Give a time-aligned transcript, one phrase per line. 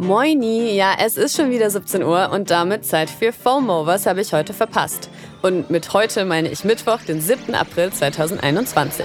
[0.00, 3.84] Moini, ja, es ist schon wieder 17 Uhr und damit Zeit für FOMO.
[3.84, 5.10] Was habe ich heute verpasst?
[5.42, 7.54] Und mit heute meine ich Mittwoch, den 7.
[7.54, 9.04] April 2021.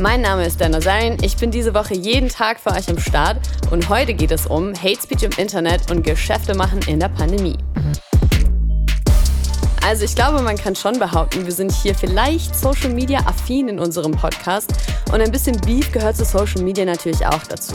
[0.00, 1.16] Mein Name ist Dana Zarin.
[1.22, 3.38] Ich bin diese Woche jeden Tag für euch am Start
[3.70, 7.56] und heute geht es um Hate Speech im Internet und Geschäfte machen in der Pandemie.
[9.86, 13.78] Also ich glaube, man kann schon behaupten, wir sind hier vielleicht Social Media affin in
[13.78, 14.72] unserem Podcast
[15.12, 17.74] und ein bisschen Beef gehört zu Social Media natürlich auch dazu.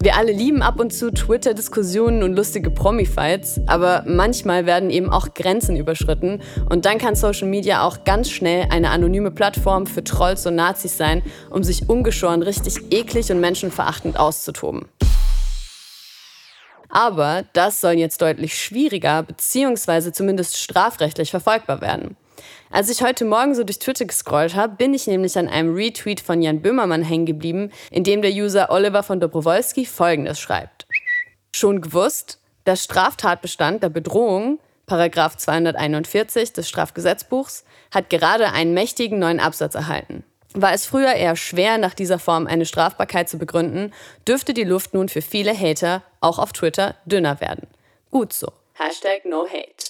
[0.00, 5.34] Wir alle lieben ab und zu Twitter-Diskussionen und lustige Promi-Fights, aber manchmal werden eben auch
[5.34, 6.40] Grenzen überschritten
[6.70, 10.96] und dann kann Social Media auch ganz schnell eine anonyme Plattform für Trolls und Nazis
[10.96, 14.84] sein, um sich ungeschoren richtig eklig und menschenverachtend auszutoben.
[16.88, 20.12] Aber das soll jetzt deutlich schwieriger bzw.
[20.12, 22.16] zumindest strafrechtlich verfolgbar werden.
[22.70, 26.20] Als ich heute Morgen so durch Twitter gescrollt habe, bin ich nämlich an einem Retweet
[26.20, 30.86] von Jan Böhmermann hängen geblieben, in dem der User Oliver von Dobrowolski folgendes schreibt.
[31.52, 39.40] Schon gewusst, der Straftatbestand der Bedrohung, Paragraph 241 des Strafgesetzbuchs, hat gerade einen mächtigen neuen
[39.40, 40.24] Absatz erhalten.
[40.54, 43.92] War es früher eher schwer, nach dieser Form eine Strafbarkeit zu begründen,
[44.26, 47.66] dürfte die Luft nun für viele Hater, auch auf Twitter, dünner werden.
[48.10, 48.48] Gut so.
[48.74, 49.84] Hashtag no hate.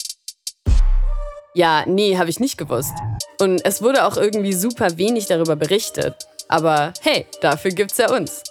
[1.55, 2.95] Ja, nee, habe ich nicht gewusst.
[3.41, 6.14] Und es wurde auch irgendwie super wenig darüber berichtet.
[6.48, 8.42] Aber hey, dafür gibt's ja uns.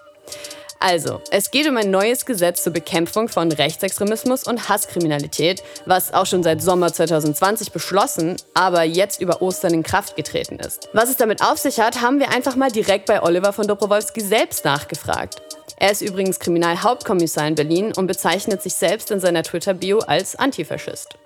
[0.80, 6.26] Also, es geht um ein neues Gesetz zur Bekämpfung von Rechtsextremismus und Hasskriminalität, was auch
[6.26, 10.90] schon seit Sommer 2020 beschlossen, aber jetzt über Ostern in Kraft getreten ist.
[10.94, 14.22] Was es damit auf sich hat, haben wir einfach mal direkt bei Oliver von Dobrowolski
[14.22, 15.42] selbst nachgefragt.
[15.80, 21.18] Er ist übrigens Kriminalhauptkommissar in Berlin und bezeichnet sich selbst in seiner Twitter-Bio als Antifaschist.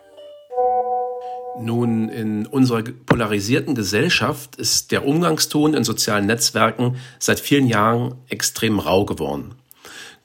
[1.59, 8.79] Nun, in unserer polarisierten Gesellschaft ist der Umgangston in sozialen Netzwerken seit vielen Jahren extrem
[8.79, 9.55] rau geworden.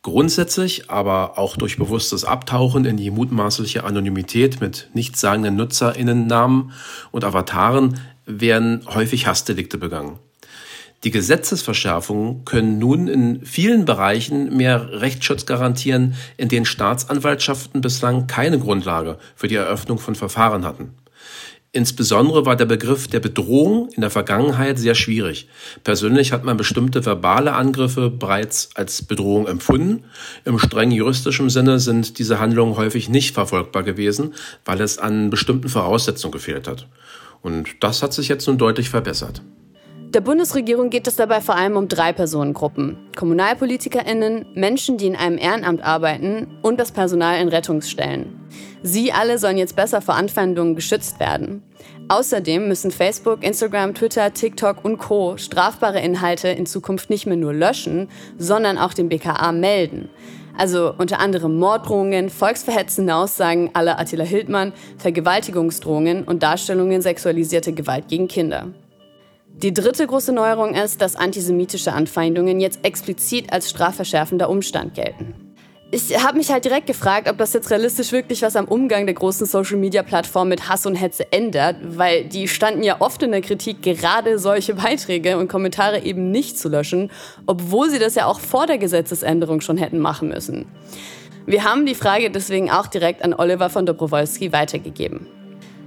[0.03, 6.71] Grundsätzlich, aber auch durch bewusstes Abtauchen in die mutmaßliche Anonymität mit nichtssagenden NutzerInnennamen
[7.11, 10.21] und Avataren werden häufig Hassdelikte begangen.
[11.03, 18.59] Die Gesetzesverschärfungen können nun in vielen Bereichen mehr Rechtsschutz garantieren, in denen Staatsanwaltschaften bislang keine
[18.61, 20.95] Grundlage für die Eröffnung von Verfahren hatten.
[21.76, 25.47] Insbesondere war der Begriff der Bedrohung in der Vergangenheit sehr schwierig.
[25.84, 30.04] Persönlich hat man bestimmte verbale Angriffe bereits als Bedrohung empfunden.
[30.47, 34.32] Im streng juristischen Sinne sind diese Handlungen häufig nicht verfolgbar gewesen,
[34.64, 36.87] weil es an bestimmten Voraussetzungen gefehlt hat.
[37.43, 39.43] Und das hat sich jetzt nun deutlich verbessert.
[40.16, 42.97] Der Bundesregierung geht es dabei vor allem um drei Personengruppen.
[43.15, 48.41] KommunalpolitikerInnen, Menschen, die in einem Ehrenamt arbeiten und das Personal in Rettungsstellen.
[48.82, 51.62] Sie alle sollen jetzt besser vor Anfeindungen geschützt werden.
[52.09, 55.37] Außerdem müssen Facebook, Instagram, Twitter, TikTok und Co.
[55.37, 60.09] strafbare Inhalte in Zukunft nicht mehr nur löschen, sondern auch dem BKA melden.
[60.56, 68.28] Also unter anderem Morddrohungen, volksverhetzende Aussagen aller Attila Hildmann, Vergewaltigungsdrohungen und Darstellungen sexualisierter Gewalt gegen
[68.28, 68.69] Kinder.
[69.62, 75.34] Die dritte große Neuerung ist, dass antisemitische Anfeindungen jetzt explizit als strafverschärfender Umstand gelten.
[75.91, 79.15] Ich habe mich halt direkt gefragt, ob das jetzt realistisch wirklich was am Umgang der
[79.15, 83.81] großen Social-Media-Plattformen mit Hass und Hetze ändert, weil die standen ja oft in der Kritik,
[83.81, 87.11] gerade solche Beiträge und Kommentare eben nicht zu löschen,
[87.47, 90.67] obwohl sie das ja auch vor der Gesetzesänderung schon hätten machen müssen.
[91.47, 95.28] Wir haben die Frage deswegen auch direkt an Oliver von Dobrowolski weitergegeben.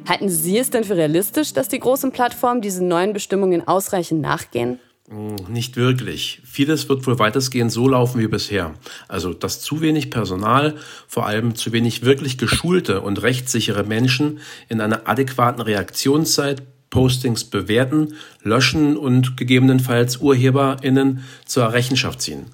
[0.10, 4.80] Halten Sie es denn für realistisch, dass die großen Plattformen diesen neuen Bestimmungen ausreichend nachgehen?
[5.08, 6.42] Hm, nicht wirklich.
[6.44, 8.74] Vieles wird wohl weitestgehend so laufen wie bisher.
[9.08, 10.74] Also, dass zu wenig Personal,
[11.08, 18.16] vor allem zu wenig wirklich geschulte und rechtssichere Menschen in einer adäquaten Reaktionszeit Postings bewerten,
[18.42, 22.48] löschen und gegebenenfalls UrheberInnen zur Rechenschaft ziehen.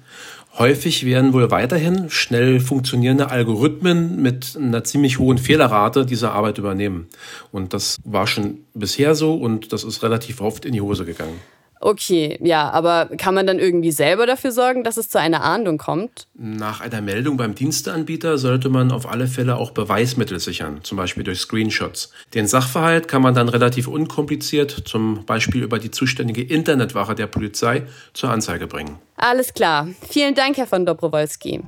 [0.58, 7.08] Häufig werden wohl weiterhin schnell funktionierende Algorithmen mit einer ziemlich hohen Fehlerrate diese Arbeit übernehmen.
[7.52, 11.38] Und das war schon bisher so und das ist relativ oft in die Hose gegangen.
[11.80, 15.76] Okay, ja, aber kann man dann irgendwie selber dafür sorgen, dass es zu einer Ahndung
[15.76, 16.26] kommt?
[16.34, 21.22] Nach einer Meldung beim Diensteanbieter sollte man auf alle Fälle auch Beweismittel sichern, zum Beispiel
[21.22, 22.12] durch Screenshots.
[22.32, 27.82] Den Sachverhalt kann man dann relativ unkompliziert, zum Beispiel über die zuständige Internetwache der Polizei,
[28.14, 28.98] zur Anzeige bringen.
[29.16, 29.88] Alles klar.
[30.08, 31.62] Vielen Dank, Herr von Dobrowolski.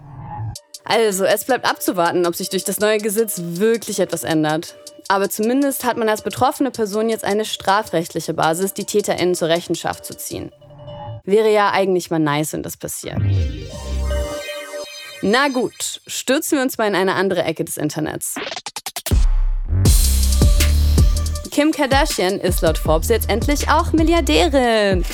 [0.85, 4.75] Also, es bleibt abzuwarten, ob sich durch das neue Gesetz wirklich etwas ändert.
[5.11, 10.05] Aber zumindest hat man als betroffene Person jetzt eine strafrechtliche Basis, die TäterInnen zur Rechenschaft
[10.05, 10.53] zu ziehen.
[11.25, 13.19] Wäre ja eigentlich mal nice, wenn das passiert.
[15.23, 18.35] Na gut, stürzen wir uns mal in eine andere Ecke des Internets.
[21.51, 25.05] Kim Kardashian ist laut Forbes jetzt endlich auch Milliardärin.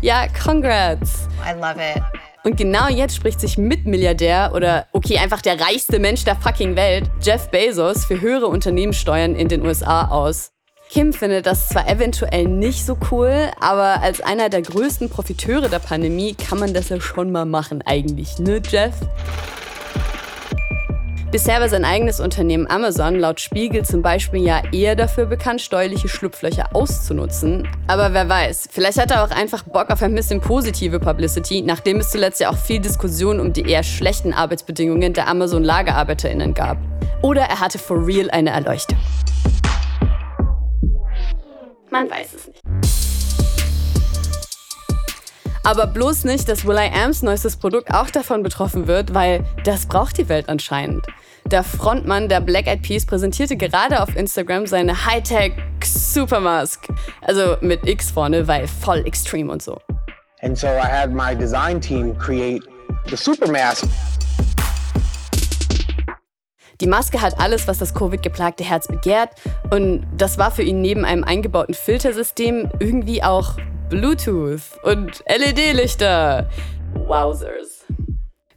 [0.00, 1.28] Ja, congrats.
[1.46, 2.02] I love it.
[2.44, 7.08] Und genau jetzt spricht sich Mitmilliardär oder okay, einfach der reichste Mensch der fucking Welt,
[7.20, 10.50] Jeff Bezos, für höhere Unternehmenssteuern in den USA aus.
[10.90, 15.78] Kim findet das zwar eventuell nicht so cool, aber als einer der größten Profiteure der
[15.78, 18.94] Pandemie kann man das ja schon mal machen eigentlich, ne Jeff?
[21.32, 26.06] Bisher war sein eigenes Unternehmen Amazon laut Spiegel zum Beispiel ja eher dafür bekannt, steuerliche
[26.06, 27.66] Schlupflöcher auszunutzen.
[27.86, 32.00] Aber wer weiß, vielleicht hat er auch einfach Bock auf ein bisschen positive Publicity, nachdem
[32.00, 36.76] es zuletzt ja auch viel Diskussion um die eher schlechten Arbeitsbedingungen der Amazon-LagerarbeiterInnen gab.
[37.22, 38.98] Oder er hatte for real eine Erleuchtung.
[41.90, 42.60] Man weiß es nicht.
[45.64, 50.28] Aber bloß nicht, dass Will.i.ams neuestes Produkt auch davon betroffen wird, weil das braucht die
[50.28, 51.06] Welt anscheinend.
[51.46, 55.52] Der Frontmann der Black Eyed Peas präsentierte gerade auf Instagram seine Hightech
[55.84, 56.88] Supermask.
[57.20, 59.78] Also mit X vorne, weil voll extrem und so.
[60.40, 62.62] And so I had my design team create
[63.08, 63.86] the Supermask.
[66.80, 69.30] Die Maske hat alles, was das Covid-geplagte Herz begehrt.
[69.70, 73.56] Und das war für ihn neben einem eingebauten Filtersystem irgendwie auch
[73.88, 76.48] Bluetooth und LED-Lichter.
[77.06, 77.81] Wowzers.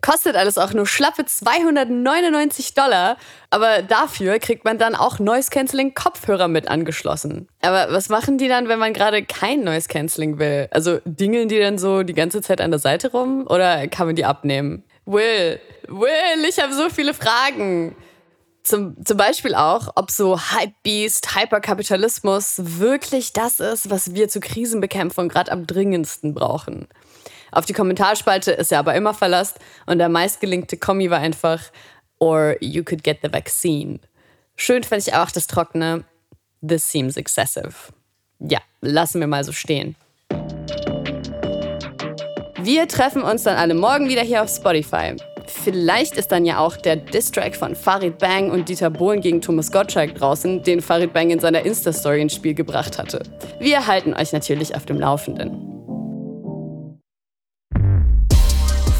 [0.06, 3.18] Kostet alles auch nur schlappe 299 Dollar,
[3.50, 7.48] aber dafür kriegt man dann auch Noise Cancelling Kopfhörer mit angeschlossen.
[7.64, 10.68] Aber was machen die dann, wenn man gerade kein Noise Cancelling will?
[10.70, 14.16] Also dingeln die dann so die ganze Zeit an der Seite rum oder kann man
[14.16, 14.84] die abnehmen?
[15.08, 17.96] Will, Will, ich habe so viele Fragen.
[18.62, 25.30] Zum, zum Beispiel auch, ob so Hypebeast, Hyperkapitalismus wirklich das ist, was wir zur Krisenbekämpfung
[25.30, 26.88] gerade am dringendsten brauchen.
[27.56, 29.54] Auf die Kommentarspalte ist ja aber immer Verlass
[29.86, 31.62] und der meistgelinkte Kommi war einfach
[32.20, 34.00] Or you could get the vaccine.
[34.58, 36.04] Schön fand ich auch das trockene
[36.68, 37.74] This seems excessive.
[38.40, 39.96] Ja, lassen wir mal so stehen.
[42.62, 45.16] Wir treffen uns dann alle morgen wieder hier auf Spotify.
[45.48, 49.72] Vielleicht ist dann ja auch der Distrack von Farid Bang und Dieter Bohlen gegen Thomas
[49.72, 53.24] Gottschalk draußen, den Farid Bang in seiner Insta-Story ins Spiel gebracht hatte.
[53.60, 55.75] Wir halten euch natürlich auf dem Laufenden.